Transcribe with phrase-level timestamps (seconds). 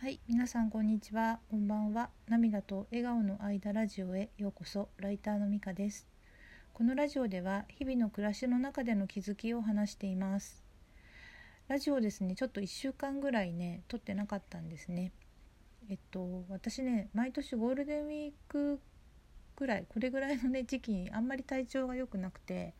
[0.00, 1.40] はい、皆さんこんにちは。
[1.50, 2.08] こんばんは。
[2.26, 4.88] 涙と笑顔の間ラジオへようこそ。
[4.96, 6.08] ライターのみかです。
[6.72, 10.64] このラジオでは日々の暮らしの中での気づきを話しています。
[11.68, 15.12] ラジオですね、ちょっと1週間ぐらいね、撮ってなかったんですね。
[15.90, 18.80] えっと、私ね、毎年ゴールデンウィーク
[19.56, 22.72] ぐらい、これぐらいのね、時期にあんまり体調が良くなくて、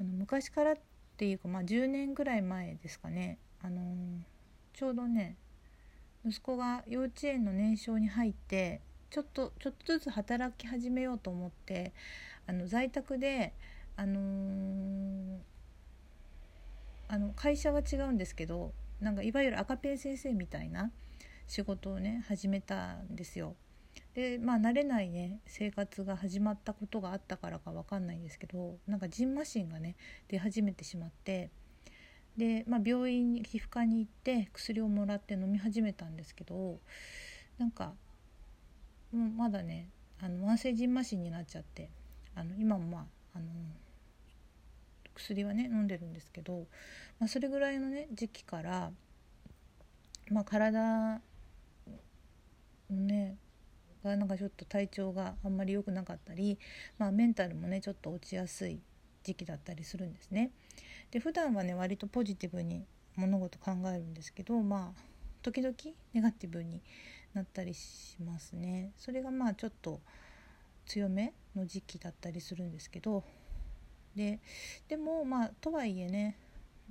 [0.00, 0.76] あの昔からっ
[1.18, 3.94] ていうか、まあ10年ぐらい前ですかね、あの
[4.72, 5.36] ちょうどね、
[6.26, 11.92] 息子が幼稚園の年少に入ってちょっとちょっとずつ働き始めようと思って
[12.46, 13.54] あの在宅で、
[13.96, 15.54] あのー
[17.06, 20.90] あの会社は違うんですけどなんかいわゆる赤ペン先生みたいな
[21.46, 23.54] 仕事をね始めたんですよ。
[24.14, 29.96] でまあ慣れないね生活が始まったことがあったからかわかんないんですけどなんかジンマシンがね
[30.28, 31.50] 出始めてしまって
[32.36, 36.78] で、まあ、病院に皮膚科に行って薬をもらって飲み始めたんですけど
[37.58, 37.92] なんか
[39.12, 39.88] もうまだね
[40.20, 41.88] あの慢性じんましになっちゃって
[42.34, 43.04] あの今もまあ
[43.36, 43.46] あの
[45.14, 46.66] 薬はね飲んでるんですけど、
[47.20, 48.90] まあ、それぐらいのね時期から、
[50.30, 51.20] まあ、体
[52.90, 53.36] のね
[54.02, 56.58] がなんかちょっと体調があんまり良くなかったり、
[56.98, 58.80] まあ、メンタルもねちょっと落ちやすい
[59.22, 60.50] 時期だったりするんですね。
[61.14, 62.84] で普段はね割とポジティブに
[63.14, 65.00] 物事考えるんですけどまあ
[65.42, 65.72] 時々
[66.12, 66.82] ネガティブに
[67.34, 68.92] なったりしますね。
[68.96, 70.00] それがまあちょっと
[70.86, 73.22] 強めの時期だったりするんですけど。
[74.16, 74.40] で
[74.88, 76.36] でもまあとはいえね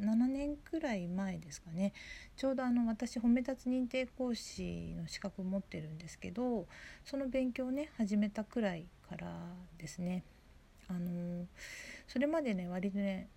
[0.00, 1.92] 7年くらい前ですかね。
[2.36, 6.68] ちょうどあの私褒め立つ認定講師の資格持ってるんですけど
[7.04, 9.26] その勉強をね始めたくらいから
[9.76, 10.22] ですね。
[10.86, 11.46] あの
[12.06, 13.28] それまでね割とね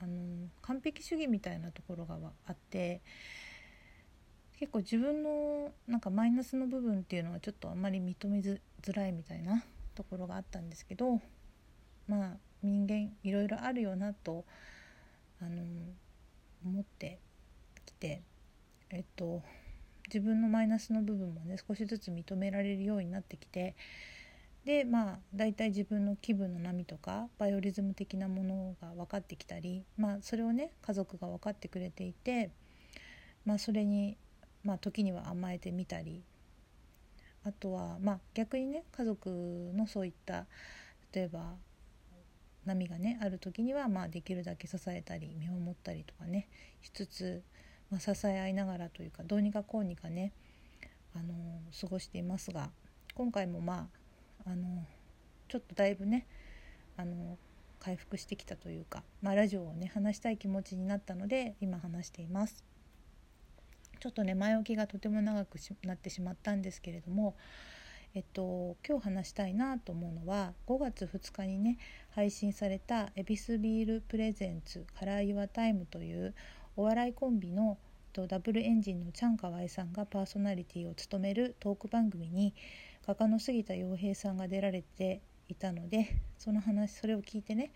[0.00, 3.00] あの完璧主義みたいなところがあって
[4.58, 8.60] 結構自分のなんかマイナスの部分っていうのはちょっとあんまり認めづ
[8.92, 9.62] らいみたいな
[9.94, 11.20] ところがあったんですけど
[12.08, 14.44] まあ人間いろいろあるよなと
[15.40, 15.62] あの
[16.64, 17.20] 思って
[17.86, 18.22] きて
[18.90, 19.42] えっと
[20.08, 23.76] 自分のマイナスの部分もね少しずつ認められるようになってきて
[24.68, 32.50] でまあ大体自分の気分の波とかバイオリズム的なものが分かってきたり、まあ、それをね家族が分かってくれていて、
[33.46, 34.18] まあ、それに、
[34.62, 36.22] まあ、時には甘えてみたり
[37.46, 39.30] あとは、まあ、逆にね家族
[39.74, 40.44] のそういった
[41.14, 41.54] 例えば
[42.66, 46.46] 波がねある時には、まあ、できるだけ支えたり見守ったりとかね
[46.82, 47.42] しつつ、
[47.90, 50.34] まあ、支え合いながらというかどうにかこうにかね
[51.14, 51.32] あの
[51.80, 52.68] 過ごしていますが
[53.14, 53.97] 今回もまあ
[54.50, 54.86] あの
[55.48, 56.26] ちょっとだいぶね
[56.96, 57.36] あの
[57.80, 62.64] 回復してきたというか、まあ、ラジオをね話したい気持ちになったので今話しています。
[64.00, 67.34] ちょっとね前置きがとても長くなってしまったんですけれども
[68.14, 71.78] えっと今日話したいなと思うのは5月2日にね
[72.10, 76.32] 配信された「ヱビスビール presents Color Your Time」という
[76.76, 77.76] お笑いコンビの
[78.28, 82.54] ダブルエンジンのチャンカワイさんがパーソナリティを務めるトーク番組に
[83.08, 87.72] 画家の杉田陽平さんが出られていたのでその話それを聞いてね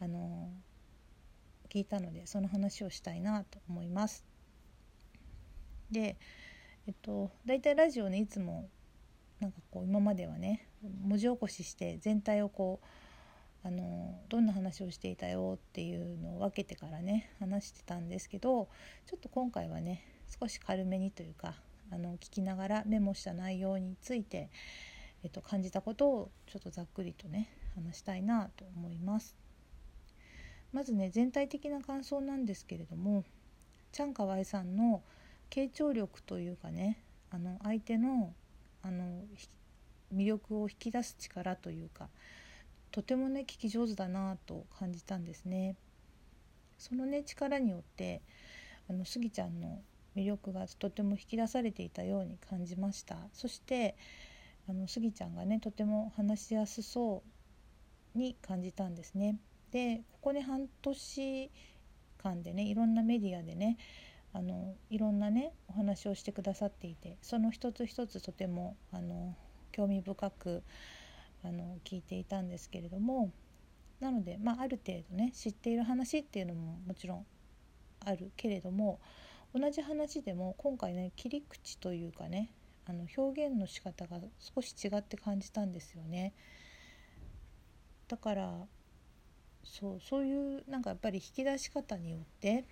[0.00, 0.50] あの
[1.72, 4.24] 聞いたのでその話をしたいなと思います。
[5.92, 6.16] で
[6.88, 8.68] えっと大体ラジオねいつも
[9.38, 18.68] なんかこう今まではね文字起こしして全体をこうあのどんな話をしていたよっていうのを分けてからね話してたんですけど
[19.06, 20.04] ちょっと今回はね
[20.40, 21.54] 少し軽めにというか
[21.92, 24.48] あの聞きながらメモした内容について、
[25.22, 29.36] えっと、感じたことをちょっとざっくりとね話したいなと思います。
[30.72, 33.24] まずね全体的な感想なんですけれども
[33.92, 35.02] チャンカワイさんの
[35.50, 38.32] 傾聴力というかねあの相手の
[38.82, 39.20] あの
[40.14, 42.08] 魅力を引き出す力というか
[42.90, 45.76] とてもね聞き上手だなと感じたんですね。
[46.78, 48.22] そのね力によって
[48.88, 49.80] あのスギちゃんの
[50.16, 53.96] 魅力がとても引き出されていたように感じましたそして
[54.68, 57.22] あのスギちゃんがねとても話しやすそ
[58.14, 59.38] うに感じたんですね。
[59.70, 61.50] でここね半年
[62.18, 63.78] 間でねいろんなメディアでね
[64.32, 69.34] あのいろんなねお話をしてくださっていてその一つ一つとてもあの
[69.72, 70.62] 興味深く
[71.42, 73.32] あの聞いていたんですけれども
[74.00, 77.26] なので、まあ、ある程度ね知っている話っていうのももちろん
[78.00, 79.00] あるけれども
[79.54, 82.50] 同じ話でも今回ね切り口というかね
[82.86, 86.32] あの表現の仕方が少し違って感じたんですよね。
[88.08, 88.66] だから
[89.64, 92.64] そうそういうなんかやっぱり引き出し方によって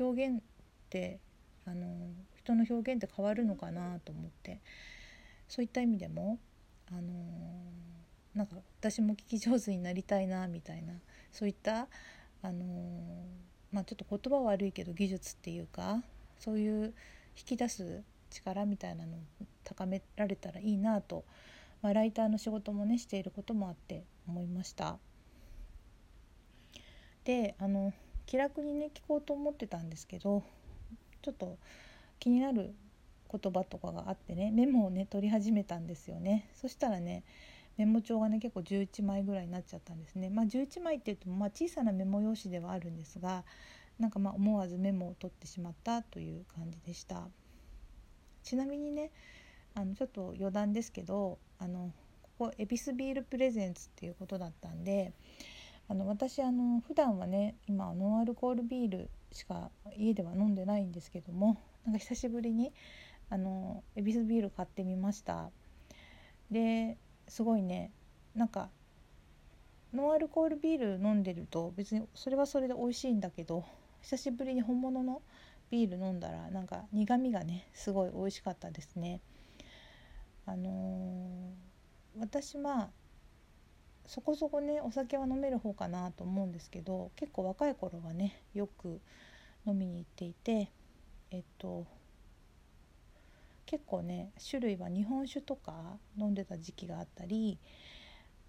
[0.00, 0.42] 表現っ
[0.88, 1.20] て
[1.66, 1.86] あの
[2.34, 4.60] 人の表現って変わるのかなと思って
[5.48, 6.38] そういった意味でも
[6.90, 7.12] あの、
[8.34, 10.94] なんか私も聞き上手になりたいなみたいな
[11.30, 11.88] そういった
[12.42, 12.64] あの、
[13.70, 16.02] まあちょっと言葉悪いけど技術っていうか
[16.42, 16.94] そういう
[17.36, 19.20] 引き出す力みたいなのを
[19.62, 21.24] 高められたらいいなと、
[21.82, 24.98] まあ、ライターの仕事もねしていることもあって思いました。
[27.24, 27.92] であの
[28.26, 30.42] 気楽にね聞こうと思ってたんですけど
[31.22, 31.56] ちょっと
[32.18, 32.74] 気になる
[33.30, 37.22] 言葉とかがあってねメモをね取り始めたんですよねそしたらね
[37.78, 43.44] メモ帳がね結構11枚ぐらいになっちゃったんですねまあ11枚って言ってもまあ小さなメモ用紙ではあるんですが
[44.02, 47.28] なんかまあ思わずメモを取ってしまったという感じでした。
[48.42, 49.12] ちなみにね
[49.76, 55.12] あのちょっと余談ですけどあのここ恵比寿ビールプレゼンツっていうことだったんで
[55.88, 61.56] あの私あの普段はね今ノンアルコールビールしか家では飲んでないんですけども
[61.86, 62.72] なんか久しぶりに
[63.30, 65.50] あの恵比寿ビール買ってみました。
[66.50, 66.98] で
[67.28, 67.92] すごいね
[68.34, 68.68] なんか
[69.94, 73.64] ノンアルコールビール飲んでると別にそれはそれで美味しいんだけど
[74.02, 75.22] 久しぶりに本物の
[75.70, 79.20] ビール飲んだらなんか苦みがねすごい美味しかったですね。
[80.44, 82.90] あのー、私まあ
[84.06, 89.00] そこそこねお酒は飲める方かなと思うんですけど結構若い頃はねよく
[89.66, 90.70] 飲みに行っていて
[91.30, 91.86] えっと
[93.64, 95.72] 結構ね種類は日本酒とか
[96.18, 97.58] 飲んでた時期があったり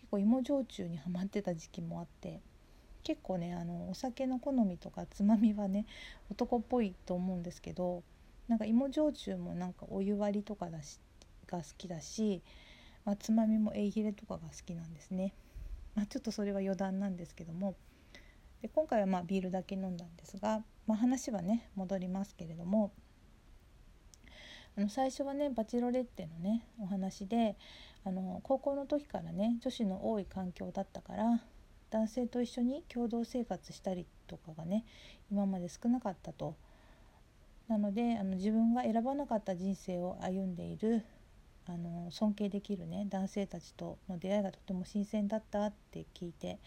[0.02, 2.42] 結構芋焼酎にはまってた時期もあって
[3.04, 5.86] 結構ねあのお酒の好みとかつまみはね
[6.32, 8.04] 男っぽいと思うんですけど
[8.48, 11.00] なんか芋焼酎もなんかお湯割りとかだし
[11.48, 12.42] が好きだし、
[13.06, 15.34] まあ、つまみもエイヒレとかが好きなんですね。
[15.96, 17.76] まあ、ちょっとそれは余談なんですけども
[18.64, 22.92] で今回はまあビールだけ飲んだんですが、まあ、話はね戻りますけれども
[24.76, 27.56] あの最初はねバチロレッテのねお話で
[28.04, 31.42] あの高校の時からね女子の多い環境だったから
[31.94, 34.84] 男性と一緒に共同生活したりとかがね
[35.31, 36.56] 今まで少なかったと。
[37.68, 41.06] なのであの自分が選ばなかった人生を歩んでいる
[41.66, 46.60] あの尊敬できるね男性たちとの出会いがとても新鮮だったって聞いて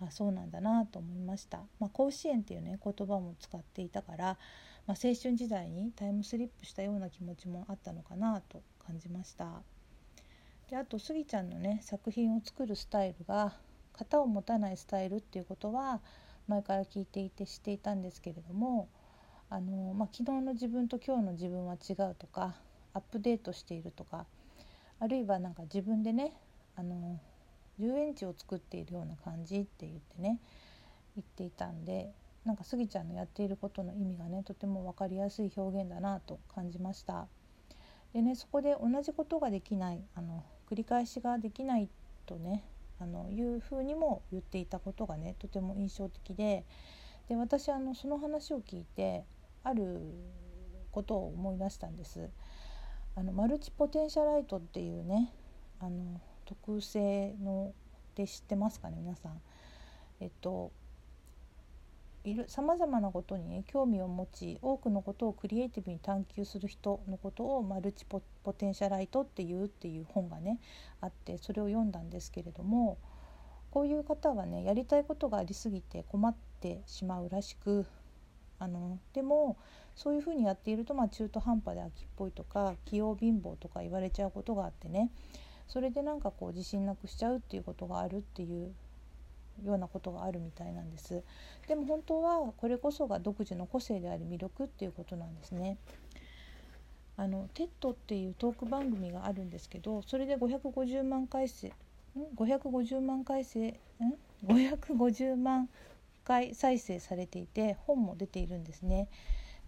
[0.00, 4.38] あそうなんだなと思いました、まあ、甲子園っていうね言葉も使っていたから、
[4.86, 9.62] まあ、青春時代にタイムスリップしたような気持ちもあったのかなと感じました
[10.70, 13.54] であとスギちゃんのね作品を作るスタイルが
[13.98, 16.00] 型を持たないスタイルっていうことは
[16.48, 18.88] 前から聞いていて知っていたんですけれども
[19.50, 22.54] あの、まあ、昨日の自分と今日の自分は違うとか
[22.94, 24.26] アップデートしているとか
[25.00, 26.32] あるいはなんか自分でね
[26.76, 27.18] あの
[27.78, 30.40] 遊園地を作っているような感じって言ってね
[31.14, 32.12] 言っていたんで
[32.44, 37.26] なんかスギちゃんのやっていることの意味がねとても分かりやすい表現だなと感じました。
[38.12, 41.88] でねそこで同じことができないあの繰り返しができない
[42.24, 42.64] とね
[42.98, 46.64] あのいうふうにも言っていたことがねとても印象的で
[47.28, 49.24] で私あのその話を聞いて
[49.62, 50.00] ある
[50.90, 52.30] ことを思い出したんです。
[53.14, 55.32] あのマルチポテンシャライトっていうね
[55.80, 57.72] あの特性の
[58.14, 59.40] で知ってますかね皆さん。
[60.20, 60.70] えっと
[62.48, 68.20] さまざまなことに、ね、興味を持ち多くのことをクリエイティブに探求する人のことをマルチポ
[68.52, 70.58] テンシャライトっていうっていう本がね
[71.00, 72.98] あってそれを読んだんですけれども
[73.70, 77.86] こういう方はねやりたいことがありすぎて困ってしまうらしく
[78.58, 79.56] あのでも
[79.94, 85.10] そういうふうにやっていると、まあ、中途半端で秋っぽいとか器用貧乏とか言われちゃうことがあってね
[85.68, 88.72] それでなんかこう自信なくしちゃうっていうことがあるっていう
[89.64, 91.22] ようなことがあるみたいなんです。
[91.68, 95.78] でも本当はこれこそが独自の個性であり魅力っていうことなんですね。
[97.16, 101.72] あの TED っていうトーク番組があるんですけどそれで550万回生
[102.36, 103.74] 550万回生ん
[104.46, 105.68] ？550万
[106.24, 109.08] 回再生されていて本も出ているんですね。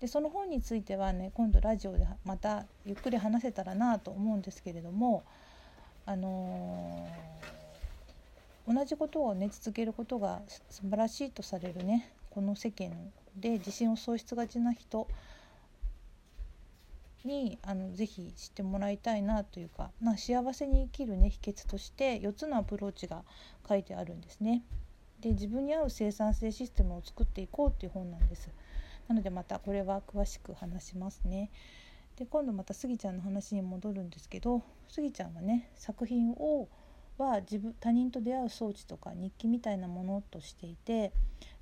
[0.00, 5.25] でその本についてはね今度ラジオでまたゆっくり話せたらなと思うんですけれども
[6.07, 7.58] あのー、
[8.68, 12.90] 同じことをね続けることが素晴らしいとされるねこの世間
[13.34, 15.08] で自信を喪失がちな人
[17.25, 23.22] にあのぜひ知ってもらいたいなというかな幸せに生きるね秘訣として4つのアプローチが
[23.66, 24.62] 書いてあるんですね。
[25.20, 28.50] で自分に合う生産性システムを作っていこうっていう本なんです。
[29.08, 31.50] なのでまたこれは詳しく話しますね。
[32.16, 36.68] で今度またスギちゃんの話に戻るんですけどスギちゃんはね作品を
[37.18, 41.12] は自分他人と出会う装置とか日記みたいなものとしていて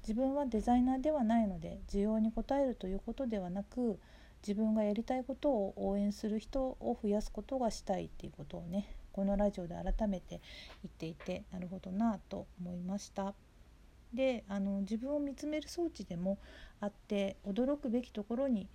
[0.02, 3.98] 自分はデザイナーではないので需要に応えるということではなく
[4.46, 10.40] 自分がやりたいことを応援する人を増やすことがしたいっていうことをねこのラジオで改めて
[10.84, 13.34] 言っていてなるほどなと思いました。
[14.12, 16.38] であの自分を見つめる装置でも
[16.80, 18.68] あって驚くべきところに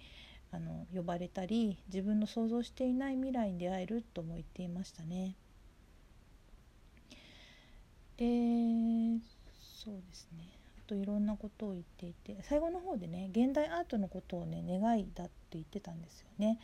[0.51, 5.35] あの呼ばれたり自分の想像していない未来に出会えるとも言っていましたね。
[8.22, 9.20] で
[9.84, 10.44] そうですね
[10.78, 16.60] あといろんなことを言っていて最後の方でね現代アートのことをね願いだって言ってたんですよね。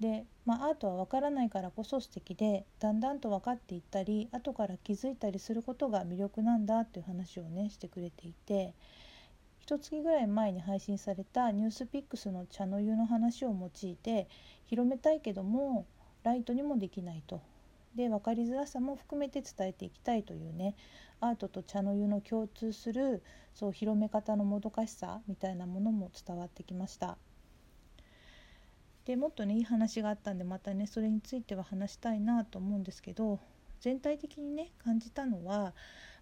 [0.00, 8.72] で、まあ、アートは分からないからこそ素敵でだんだんと分かっていったり後から気づいたりすることが魅力なんだっていう話をねしてくれていて
[9.60, 14.28] 一月ぐらい前に配信されたニュースピックスの茶の湯の話を用いて
[14.66, 15.86] 広めたいけども
[16.24, 17.40] ライトにもできないと
[17.96, 20.76] で分かりづらさも含めて伝えていきたいというね
[21.20, 23.22] アートと茶の湯の共通する
[23.54, 27.16] そう広め方のもどかしさみたいなものも伝わってきました。
[29.06, 33.38] でもっとねいい話があったんでまたねそれについては話したいなと思うんですけど
[33.80, 35.74] 全体的にね感じたのは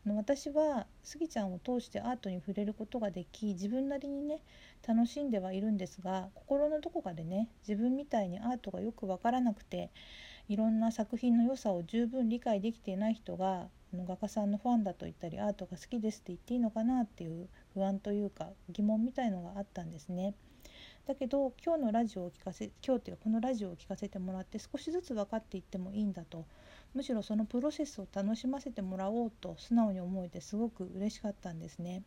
[0.06, 4.42] 私はスギちゃんを通してアートに触れることができ自分なりにね
[4.86, 9.90] 楽しんではいるんですが心のどこかでね自分みたいにアートがよく分からなくて
[10.48, 20.34] いろんな作品の良さを十分理解できていない人が画家さんのファンだと言ったりアートが好きですって言っていいのかなっていう不安というか疑問みたいのがあったんですね。
[21.06, 26.46] だけど今日のラジオを聞かせ今日っていうかこのラジオを聞かせてもらって少しずつ分かっていってもいいんだと
[26.94, 32.02] むしろそのプロセスを楽しませてもらおうと素直に思えてすごく嬉しかったんですね。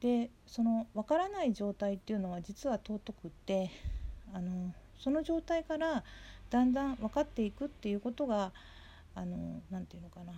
[0.00, 3.70] でその分からない状態っていうのは実は尊くって
[4.32, 6.04] あのその状態から
[6.54, 8.52] だんだん分かっていくっていうことが
[9.16, 10.32] 何て言うのかな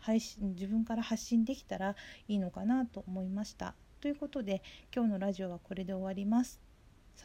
[0.00, 1.94] 配信自分から発信できたら
[2.26, 3.76] いいのかなと思いました。
[4.00, 6.71] ということで今日のラジオはこれで終わります。